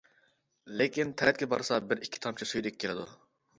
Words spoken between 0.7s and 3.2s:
لېكىن تەرەتكە بارسا بىر ئىككى تامچە سۈيدۈك كېلىدۇ.